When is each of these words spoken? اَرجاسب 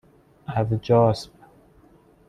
اَرجاسب 0.47 1.29